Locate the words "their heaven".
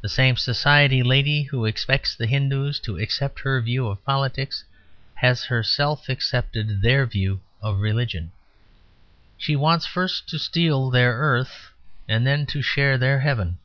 12.96-13.58